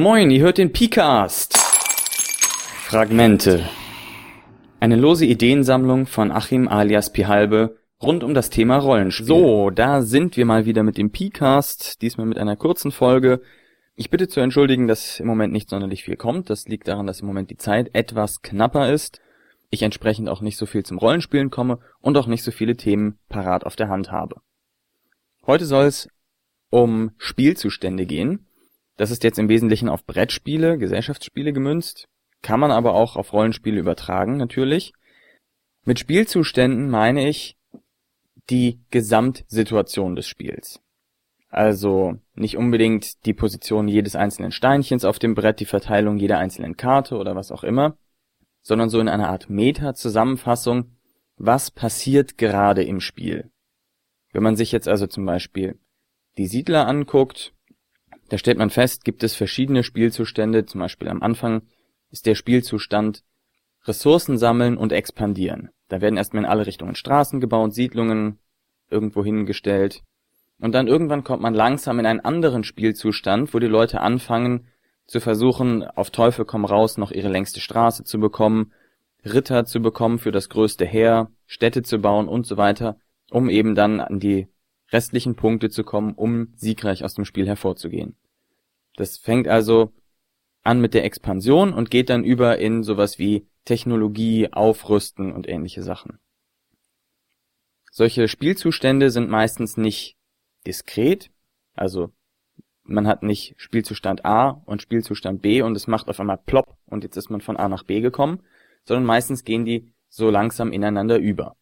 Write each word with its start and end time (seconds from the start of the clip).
Moin, 0.00 0.30
ihr 0.30 0.42
hört 0.42 0.58
den 0.58 0.72
Picast. 0.72 1.58
Fragmente. 1.58 3.68
Eine 4.78 4.94
lose 4.94 5.26
Ideensammlung 5.26 6.06
von 6.06 6.30
Achim 6.30 6.68
alias 6.68 7.12
Pihalbe 7.12 7.78
rund 8.00 8.22
um 8.22 8.32
das 8.32 8.48
Thema 8.48 8.76
Rollenspiel. 8.76 9.26
So, 9.26 9.70
da 9.70 10.02
sind 10.02 10.36
wir 10.36 10.44
mal 10.44 10.66
wieder 10.66 10.84
mit 10.84 10.98
dem 10.98 11.10
Picast, 11.10 12.00
diesmal 12.00 12.28
mit 12.28 12.38
einer 12.38 12.54
kurzen 12.54 12.92
Folge. 12.92 13.42
Ich 13.96 14.08
bitte 14.08 14.28
zu 14.28 14.38
entschuldigen, 14.38 14.86
dass 14.86 15.18
im 15.18 15.26
Moment 15.26 15.52
nicht 15.52 15.68
sonderlich 15.68 16.04
viel 16.04 16.14
kommt. 16.14 16.48
Das 16.48 16.68
liegt 16.68 16.86
daran, 16.86 17.08
dass 17.08 17.18
im 17.18 17.26
Moment 17.26 17.50
die 17.50 17.56
Zeit 17.56 17.92
etwas 17.92 18.40
knapper 18.40 18.92
ist. 18.92 19.20
Ich 19.68 19.82
entsprechend 19.82 20.28
auch 20.28 20.42
nicht 20.42 20.58
so 20.58 20.66
viel 20.66 20.84
zum 20.84 20.98
Rollenspielen 20.98 21.50
komme 21.50 21.80
und 22.00 22.16
auch 22.16 22.28
nicht 22.28 22.44
so 22.44 22.52
viele 22.52 22.76
Themen 22.76 23.18
parat 23.28 23.66
auf 23.66 23.74
der 23.74 23.88
Hand 23.88 24.12
habe. 24.12 24.36
Heute 25.44 25.64
soll 25.64 25.86
es 25.86 26.08
um 26.70 27.10
Spielzustände 27.18 28.06
gehen. 28.06 28.44
Das 28.98 29.12
ist 29.12 29.22
jetzt 29.22 29.38
im 29.38 29.48
Wesentlichen 29.48 29.88
auf 29.88 30.04
Brettspiele, 30.04 30.76
Gesellschaftsspiele 30.76 31.52
gemünzt, 31.52 32.08
kann 32.42 32.58
man 32.58 32.72
aber 32.72 32.94
auch 32.94 33.14
auf 33.16 33.32
Rollenspiele 33.32 33.78
übertragen, 33.78 34.36
natürlich. 34.36 34.92
Mit 35.84 36.00
Spielzuständen 36.00 36.90
meine 36.90 37.28
ich 37.28 37.56
die 38.50 38.80
Gesamtsituation 38.90 40.16
des 40.16 40.26
Spiels. 40.26 40.80
Also 41.48 42.18
nicht 42.34 42.56
unbedingt 42.56 43.24
die 43.24 43.34
Position 43.34 43.86
jedes 43.86 44.16
einzelnen 44.16 44.50
Steinchens 44.50 45.04
auf 45.04 45.20
dem 45.20 45.36
Brett, 45.36 45.60
die 45.60 45.64
Verteilung 45.64 46.18
jeder 46.18 46.38
einzelnen 46.38 46.76
Karte 46.76 47.16
oder 47.16 47.36
was 47.36 47.52
auch 47.52 47.62
immer, 47.62 47.96
sondern 48.62 48.90
so 48.90 48.98
in 48.98 49.08
einer 49.08 49.28
Art 49.28 49.48
Meta-Zusammenfassung, 49.48 50.96
was 51.36 51.70
passiert 51.70 52.36
gerade 52.36 52.82
im 52.82 53.00
Spiel. 53.00 53.50
Wenn 54.32 54.42
man 54.42 54.56
sich 54.56 54.72
jetzt 54.72 54.88
also 54.88 55.06
zum 55.06 55.24
Beispiel 55.24 55.78
die 56.36 56.48
Siedler 56.48 56.88
anguckt, 56.88 57.54
da 58.28 58.38
stellt 58.38 58.58
man 58.58 58.70
fest, 58.70 59.04
gibt 59.04 59.22
es 59.22 59.34
verschiedene 59.34 59.82
Spielzustände, 59.82 60.66
zum 60.66 60.80
Beispiel 60.80 61.08
am 61.08 61.22
Anfang 61.22 61.62
ist 62.10 62.26
der 62.26 62.34
Spielzustand 62.34 63.22
Ressourcen 63.84 64.38
sammeln 64.38 64.76
und 64.76 64.92
expandieren. 64.92 65.70
Da 65.88 66.00
werden 66.00 66.16
erstmal 66.16 66.44
in 66.44 66.48
alle 66.50 66.66
Richtungen 66.66 66.94
Straßen 66.94 67.40
gebaut, 67.40 67.74
Siedlungen 67.74 68.38
irgendwo 68.90 69.24
hingestellt. 69.24 70.02
Und 70.60 70.72
dann 70.72 70.88
irgendwann 70.88 71.24
kommt 71.24 71.42
man 71.42 71.54
langsam 71.54 71.98
in 71.98 72.06
einen 72.06 72.20
anderen 72.20 72.64
Spielzustand, 72.64 73.54
wo 73.54 73.58
die 73.58 73.66
Leute 73.66 74.00
anfangen 74.00 74.66
zu 75.06 75.20
versuchen, 75.20 75.84
auf 75.84 76.10
Teufel 76.10 76.44
komm 76.44 76.64
raus 76.64 76.98
noch 76.98 77.12
ihre 77.12 77.28
längste 77.28 77.60
Straße 77.60 78.04
zu 78.04 78.20
bekommen, 78.20 78.72
Ritter 79.24 79.64
zu 79.64 79.80
bekommen 79.80 80.18
für 80.18 80.32
das 80.32 80.48
größte 80.48 80.84
Heer, 80.84 81.30
Städte 81.46 81.82
zu 81.82 81.98
bauen 81.98 82.28
und 82.28 82.46
so 82.46 82.56
weiter, 82.56 82.98
um 83.30 83.48
eben 83.48 83.74
dann 83.74 84.00
an 84.00 84.20
die 84.20 84.48
restlichen 84.92 85.34
Punkte 85.34 85.70
zu 85.70 85.82
kommen, 85.82 86.14
um 86.14 86.52
siegreich 86.56 87.04
aus 87.04 87.14
dem 87.14 87.24
Spiel 87.24 87.46
hervorzugehen. 87.46 88.16
Das 88.96 89.18
fängt 89.18 89.48
also 89.48 89.92
an 90.62 90.80
mit 90.80 90.94
der 90.94 91.04
Expansion 91.04 91.72
und 91.72 91.90
geht 91.90 92.10
dann 92.10 92.24
über 92.24 92.58
in 92.58 92.82
sowas 92.82 93.18
wie 93.18 93.46
Technologie, 93.64 94.52
Aufrüsten 94.52 95.32
und 95.32 95.48
ähnliche 95.48 95.82
Sachen. 95.82 96.18
Solche 97.90 98.28
Spielzustände 98.28 99.10
sind 99.10 99.28
meistens 99.28 99.76
nicht 99.76 100.16
diskret, 100.66 101.30
also 101.74 102.12
man 102.82 103.06
hat 103.06 103.22
nicht 103.22 103.54
Spielzustand 103.58 104.24
A 104.24 104.50
und 104.64 104.82
Spielzustand 104.82 105.42
B 105.42 105.62
und 105.62 105.76
es 105.76 105.86
macht 105.86 106.08
auf 106.08 106.20
einmal 106.20 106.38
plopp 106.38 106.78
und 106.86 107.04
jetzt 107.04 107.16
ist 107.16 107.28
man 107.28 107.40
von 107.40 107.56
A 107.56 107.68
nach 107.68 107.82
B 107.82 108.00
gekommen, 108.00 108.42
sondern 108.84 109.04
meistens 109.04 109.44
gehen 109.44 109.64
die 109.64 109.92
so 110.08 110.30
langsam 110.30 110.72
ineinander 110.72 111.18
über. 111.18 111.56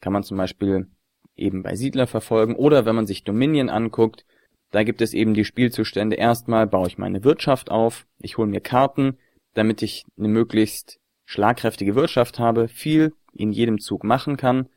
Kann 0.00 0.12
man 0.12 0.22
zum 0.22 0.36
Beispiel 0.36 0.88
eben 1.34 1.62
bei 1.62 1.74
Siedler 1.74 2.06
verfolgen 2.06 2.54
oder 2.54 2.84
wenn 2.84 2.94
man 2.94 3.06
sich 3.06 3.24
Dominion 3.24 3.68
anguckt, 3.68 4.24
da 4.70 4.82
gibt 4.82 5.00
es 5.00 5.14
eben 5.14 5.34
die 5.34 5.44
Spielzustände. 5.44 6.16
Erstmal 6.16 6.66
baue 6.66 6.88
ich 6.88 6.98
meine 6.98 7.24
Wirtschaft 7.24 7.70
auf, 7.70 8.06
ich 8.18 8.36
hole 8.36 8.48
mir 8.48 8.60
Karten, 8.60 9.16
damit 9.54 9.82
ich 9.82 10.04
eine 10.18 10.28
möglichst 10.28 11.00
schlagkräftige 11.24 11.94
Wirtschaft 11.94 12.38
habe, 12.38 12.68
viel 12.68 13.12
in 13.32 13.52
jedem 13.52 13.78
Zug 13.80 14.04
machen 14.04 14.36
kann. 14.36 14.68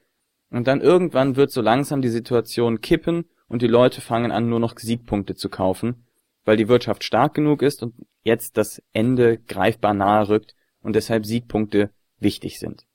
Und 0.50 0.68
dann 0.68 0.82
irgendwann 0.82 1.36
wird 1.36 1.52
so 1.52 1.62
langsam 1.62 2.02
die 2.02 2.10
Situation 2.10 2.82
kippen 2.82 3.26
und 3.48 3.62
die 3.62 3.68
Leute 3.68 4.02
fangen 4.02 4.32
an, 4.32 4.50
nur 4.50 4.60
noch 4.60 4.78
Siegpunkte 4.78 5.36
zu 5.36 5.50
kaufen, 5.50 6.06
weil 6.46 6.58
die 6.58 6.68
Wirtschaft 6.68 7.04
stark 7.04 7.34
genug 7.34 7.62
ist 7.62 7.84
und 7.84 7.94
jetzt 8.24 8.58
das 8.58 8.82
Ende 8.94 9.38
greifbar 9.38 9.94
nahe 9.94 10.28
rückt 10.30 10.56
und 10.82 10.96
deshalb 10.96 11.26
Siegpunkte 11.26 11.90
wichtig 12.20 12.60
sind. 12.60 12.86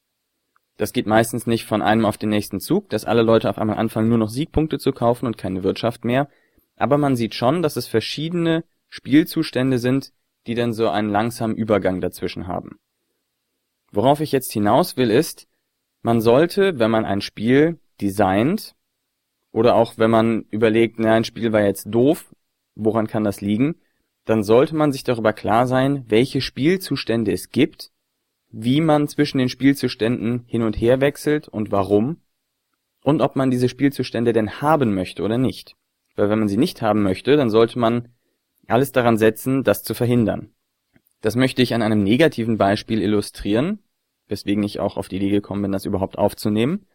Das 0.76 0.92
geht 0.92 1.06
meistens 1.06 1.46
nicht 1.46 1.64
von 1.64 1.80
einem 1.80 2.04
auf 2.04 2.18
den 2.18 2.28
nächsten 2.28 2.60
Zug, 2.60 2.90
dass 2.90 3.06
alle 3.06 3.22
Leute 3.22 3.48
auf 3.48 3.58
einmal 3.58 3.78
anfangen, 3.78 4.08
nur 4.08 4.18
noch 4.18 4.28
Siegpunkte 4.28 4.78
zu 4.78 4.92
kaufen 4.92 5.26
und 5.26 5.38
keine 5.38 5.62
Wirtschaft 5.62 6.04
mehr. 6.04 6.28
Aber 6.76 6.98
man 6.98 7.16
sieht 7.16 7.34
schon, 7.34 7.62
dass 7.62 7.76
es 7.76 7.86
verschiedene 7.86 8.64
Spielzustände 8.88 9.78
sind, 9.78 10.12
die 10.46 10.54
dann 10.54 10.72
so 10.72 10.88
einen 10.88 11.10
langsamen 11.10 11.56
Übergang 11.56 12.00
dazwischen 12.00 12.46
haben. 12.46 12.78
Worauf 13.90 14.20
ich 14.20 14.32
jetzt 14.32 14.52
hinaus 14.52 14.96
will 14.96 15.10
ist, 15.10 15.48
man 16.02 16.20
sollte, 16.20 16.78
wenn 16.78 16.90
man 16.90 17.04
ein 17.04 17.20
Spiel 17.20 17.80
designt, 18.00 18.74
oder 19.52 19.74
auch 19.74 19.96
wenn 19.96 20.10
man 20.10 20.42
überlegt, 20.50 20.98
na, 20.98 21.14
ein 21.14 21.24
Spiel 21.24 21.52
war 21.52 21.62
jetzt 21.62 21.86
doof, 21.86 22.34
woran 22.74 23.06
kann 23.06 23.24
das 23.24 23.40
liegen, 23.40 23.76
dann 24.26 24.42
sollte 24.42 24.76
man 24.76 24.92
sich 24.92 25.02
darüber 25.02 25.32
klar 25.32 25.66
sein, 25.66 26.04
welche 26.08 26.40
Spielzustände 26.40 27.32
es 27.32 27.50
gibt 27.50 27.90
wie 28.58 28.80
man 28.80 29.08
zwischen 29.08 29.38
den 29.38 29.48
Spielzuständen 29.48 30.44
hin 30.46 30.62
und 30.62 30.80
her 30.80 31.00
wechselt 31.00 31.48
und 31.48 31.70
warum 31.72 32.22
und 33.02 33.20
ob 33.20 33.36
man 33.36 33.50
diese 33.50 33.68
Spielzustände 33.68 34.32
denn 34.32 34.62
haben 34.62 34.94
möchte 34.94 35.22
oder 35.22 35.38
nicht. 35.38 35.76
Weil 36.16 36.28
wenn 36.28 36.38
man 36.38 36.48
sie 36.48 36.56
nicht 36.56 36.82
haben 36.82 37.02
möchte, 37.02 37.36
dann 37.36 37.50
sollte 37.50 37.78
man 37.78 38.08
alles 38.66 38.92
daran 38.92 39.16
setzen, 39.16 39.62
das 39.62 39.84
zu 39.84 39.94
verhindern. 39.94 40.50
Das 41.20 41.36
möchte 41.36 41.62
ich 41.62 41.74
an 41.74 41.82
einem 41.82 42.02
negativen 42.02 42.58
Beispiel 42.58 43.00
illustrieren, 43.00 43.80
weswegen 44.28 44.64
ich 44.64 44.80
auch 44.80 44.96
auf 44.96 45.08
die 45.08 45.16
Idee 45.16 45.30
gekommen 45.30 45.62
bin, 45.62 45.72
das 45.72 45.84
überhaupt 45.84 46.18
aufzunehmen. 46.18 46.86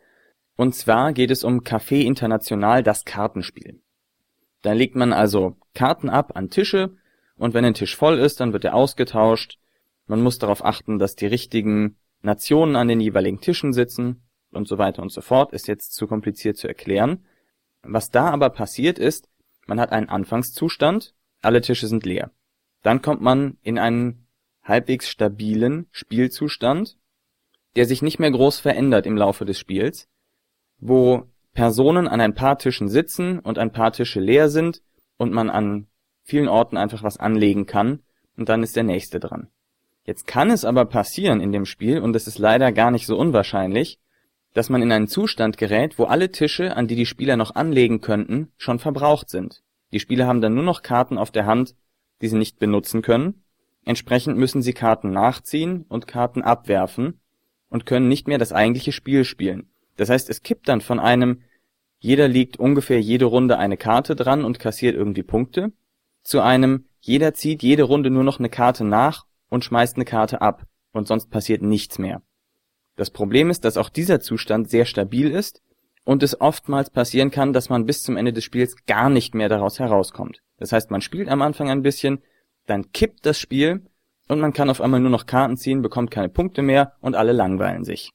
Und 0.58 0.76
zwar 0.76 1.14
geht 1.14 1.32
es 1.32 1.44
um 1.44 1.62
Café 1.62 2.02
International, 2.02 2.84
das 2.84 3.06
Kartenspiel. 3.06 3.82
Da 4.62 4.74
legt 4.74 4.96
man 4.96 5.14
also 5.14 5.56
Karten 5.74 6.10
ab 6.10 6.36
an 6.36 6.50
Tische 6.50 6.98
und 7.38 7.54
wenn 7.54 7.66
ein 7.66 7.74
Tisch 7.74 7.96
voll 7.96 8.20
ist, 8.20 8.42
dann 8.42 8.54
wird 8.54 8.66
er 8.66 8.76
ausgetauscht 8.76 9.58
man 10.12 10.22
muss 10.22 10.40
darauf 10.40 10.66
achten, 10.66 11.00
dass 11.00 11.16
die 11.16 11.26
richtigen 11.26 11.96
Nationen 12.22 12.76
an 12.76 12.90
den 12.90 13.00
jeweiligen 13.00 13.40
Tischen 13.40 13.72
sitzen 13.72 14.24
und 14.52 14.68
so 14.68 14.78
weiter 14.78 15.02
und 15.02 15.10
so 15.10 15.22
fort, 15.22 15.54
ist 15.54 15.70
jetzt 15.70 15.94
zu 15.94 16.06
kompliziert 16.06 16.58
zu 16.58 16.68
erklären. 16.68 17.26
Was 17.84 18.10
da 18.10 18.30
aber 18.30 18.50
passiert 18.50 19.00
ist, 19.00 19.30
man 19.68 19.80
hat 19.80 19.92
einen 19.92 20.10
Anfangszustand, 20.10 21.14
alle 21.42 21.62
Tische 21.62 21.88
sind 21.88 22.06
leer. 22.06 22.32
Dann 22.84 23.02
kommt 23.02 23.22
man 23.22 23.58
in 23.62 23.80
einen 23.80 24.28
halbwegs 24.64 25.10
stabilen 25.10 25.88
Spielzustand, 25.92 26.98
der 27.76 27.86
sich 27.86 28.02
nicht 28.02 28.20
mehr 28.20 28.32
groß 28.32 28.60
verändert 28.60 29.06
im 29.06 29.18
Laufe 29.18 29.46
des 29.46 29.58
Spiels, 29.58 30.08
wo 30.78 31.30
Personen 31.54 32.08
an 32.08 32.22
ein 32.22 32.36
paar 32.36 32.58
Tischen 32.58 32.90
sitzen 32.90 33.40
und 33.40 33.58
ein 33.58 33.72
paar 33.72 33.92
Tische 33.92 34.20
leer 34.20 34.50
sind 34.50 34.82
und 35.18 35.32
man 35.32 35.50
an 35.50 35.88
vielen 36.24 36.48
Orten 36.48 36.78
einfach 36.78 37.04
was 37.04 37.18
anlegen 37.18 37.66
kann 37.66 38.02
und 38.38 38.50
dann 38.50 38.64
ist 38.64 38.76
der 38.76 38.84
nächste 38.84 39.20
dran. 39.20 39.50
Jetzt 40.04 40.26
kann 40.28 40.50
es 40.50 40.66
aber 40.66 40.86
passieren 40.86 41.42
in 41.42 41.52
dem 41.52 41.66
Spiel, 41.66 42.00
und 42.00 42.16
es 42.16 42.26
ist 42.26 42.40
leider 42.40 42.72
gar 42.72 42.90
nicht 42.90 43.06
so 43.06 43.18
unwahrscheinlich, 43.18 44.00
dass 44.54 44.70
man 44.70 44.82
in 44.82 44.92
einen 44.92 45.08
Zustand 45.08 45.58
gerät, 45.58 45.98
wo 45.98 46.06
alle 46.06 46.32
Tische, 46.32 46.76
an 46.76 46.88
die 46.88 46.96
die 46.96 47.06
Spieler 47.06 47.38
noch 47.38 47.56
anlegen 47.56 48.02
könnten, 48.02 48.52
schon 48.58 48.80
verbraucht 48.80 49.30
sind. 49.30 49.64
Die 49.94 50.00
Spieler 50.00 50.28
haben 50.28 50.42
dann 50.42 50.54
nur 50.54 50.64
noch 50.64 50.82
Karten 50.82 51.18
auf 51.18 51.32
der 51.32 51.46
Hand, 51.46 51.76
die 52.22 52.28
sie 52.28 52.38
nicht 52.38 52.60
benutzen 52.60 53.02
können. 53.02 53.44
Entsprechend 53.86 54.38
müssen 54.38 54.62
sie 54.62 54.74
Karten 54.74 55.12
nachziehen 55.12 55.86
und 55.88 56.08
Karten 56.08 56.42
abwerfen 56.42 57.20
und 57.70 57.86
können 57.86 58.08
nicht 58.08 58.28
mehr 58.28 58.38
das 58.38 58.54
eigentliche 58.54 58.92
Spiel 58.92 59.24
spielen. 59.24 59.70
Das 59.98 60.10
heißt, 60.10 60.30
es 60.30 60.42
kippt 60.42 60.68
dann 60.70 60.82
von 60.82 61.00
einem 61.00 61.42
jeder 62.04 62.28
liegt 62.28 62.58
ungefähr 62.58 63.00
jede 63.00 63.26
Runde 63.26 63.60
eine 63.60 63.78
Karte 63.78 64.16
dran 64.16 64.44
und 64.44 64.58
kassiert 64.58 64.96
irgendwie 64.96 65.22
Punkte, 65.22 65.72
zu 66.24 66.42
einem 66.42 66.86
jeder 67.00 67.36
zieht 67.36 67.62
jede 67.62 67.84
Runde 67.84 68.10
nur 68.10 68.24
noch 68.24 68.40
eine 68.40 68.50
Karte 68.50 68.84
nach 68.84 69.26
und 69.50 69.64
schmeißt 69.64 69.96
eine 69.96 70.06
Karte 70.06 70.42
ab 70.42 70.66
und 70.94 71.08
sonst 71.08 71.30
passiert 71.30 71.62
nichts 71.62 72.00
mehr. 72.00 72.24
Das 73.02 73.10
Problem 73.10 73.50
ist, 73.50 73.66
dass 73.66 73.78
auch 73.78 73.90
dieser 73.90 74.20
Zustand 74.20 74.70
sehr 74.70 74.86
stabil 74.86 75.32
ist 75.32 75.64
und 76.04 76.22
es 76.22 76.40
oftmals 76.40 76.92
passieren 76.92 77.32
kann, 77.32 77.52
dass 77.52 77.68
man 77.68 77.88
bis 77.88 78.04
zum 78.04 78.16
Ende 78.16 78.32
des 78.32 78.44
Spiels 78.44 78.76
gar 78.86 79.10
nicht 79.10 79.34
mehr 79.34 79.50
daraus 79.50 79.80
herauskommt. 79.80 80.44
Das 80.58 80.72
heißt, 80.72 80.92
man 80.92 81.02
spielt 81.02 81.28
am 81.28 81.42
Anfang 81.42 81.72
ein 81.72 81.82
bisschen, 81.82 82.22
dann 82.68 82.92
kippt 82.92 83.26
das 83.26 83.40
Spiel 83.40 83.88
und 84.28 84.40
man 84.40 84.54
kann 84.54 84.70
auf 84.70 84.82
einmal 84.82 85.00
nur 85.00 85.10
noch 85.10 85.26
Karten 85.26 85.58
ziehen, 85.58 85.82
bekommt 85.82 86.12
keine 86.12 86.30
Punkte 86.30 86.62
mehr 86.62 86.94
und 87.02 87.16
alle 87.16 87.32
langweilen 87.32 87.86
sich. 87.86 88.12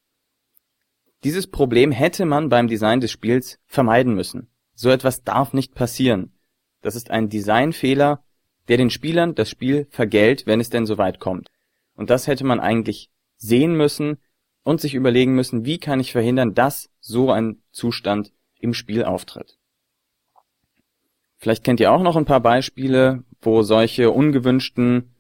Dieses 1.25 1.49
Problem 1.49 1.91
hätte 1.91 2.25
man 2.25 2.49
beim 2.49 2.69
Design 2.69 3.01
des 3.01 3.11
Spiels 3.11 3.59
vermeiden 3.67 4.15
müssen. 4.15 4.53
So 4.77 4.91
etwas 4.91 5.25
darf 5.25 5.53
nicht 5.53 5.75
passieren. 5.75 6.33
Das 6.83 6.95
ist 6.95 7.11
ein 7.11 7.29
Designfehler, 7.29 8.23
der 8.69 8.77
den 8.77 8.91
Spielern 8.91 9.35
das 9.35 9.51
Spiel 9.51 9.89
vergällt, 9.91 10.47
wenn 10.47 10.61
es 10.61 10.71
denn 10.71 10.87
soweit 10.87 11.19
kommt. 11.19 11.49
Und 11.97 12.09
das 12.09 12.29
hätte 12.29 12.45
man 12.45 12.61
eigentlich 12.61 13.11
sehen 13.37 13.77
müssen 13.77 14.19
und 14.67 14.81
sich 14.81 14.95
überlegen 14.95 15.37
müssen, 15.37 15.65
wie 15.65 15.79
kann 15.79 16.01
ich 16.01 16.11
verhindern, 16.11 16.53
dass 16.53 16.91
so 16.99 17.31
ein 17.31 17.63
Zustand 17.71 18.33
im 18.59 18.75
Spiel 18.75 19.05
auftritt. 19.05 19.59
Vielleicht 21.39 21.63
kennt 21.63 21.79
ihr 21.79 21.93
auch 21.93 22.03
noch 22.03 22.17
ein 22.17 22.25
paar 22.25 22.41
Beispiele, 22.41 23.23
wo 23.41 23.63
solche 23.63 24.11
ungewünschten, 24.11 25.15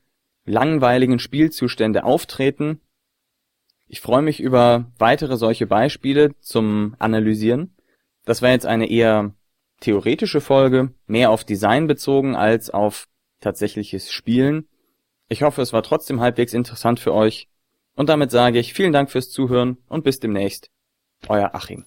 langweiligen 0.47 1.21
Spielzustände 1.21 2.03
auftreten. 2.03 2.81
Ich 3.87 4.01
freue 4.01 4.23
mich 4.23 4.41
über 4.41 4.91
weitere 4.99 5.37
solche 5.37 5.69
Beispiele 5.69 6.35
zum 6.41 6.97
Analysieren. 6.99 7.77
Das 8.25 8.43
war 8.43 8.51
jetzt 8.51 8.67
eine 8.67 8.91
eher 8.91 9.33
theoretische 9.79 10.41
Folge, 10.41 10.93
mehr 11.07 11.31
auf 11.31 11.45
Design 11.45 11.87
bezogen 11.87 12.35
als 12.35 12.69
auf 12.71 13.07
tatsächliches 13.39 14.11
Spielen. 14.11 14.67
Ich 15.29 15.45
hoffe, 15.45 15.63
es 15.63 15.73
war 15.73 15.85
trotzdem 15.85 16.21
halbwegs 16.21 16.53
interessant 16.53 16.99
für 16.99 17.15
euch. 17.15 17.49
Und 17.97 18.09
damit 18.09 18.31
sage 18.31 18.59
ich 18.59 18.75
vielen 18.75 18.93
Dank 18.93 19.11
fürs 19.11 19.31
Zuhören 19.31 19.79
und 19.89 20.05
bis 20.05 20.21
demnächst. 20.21 20.71
Euer 21.29 21.55
Achim. 21.55 21.85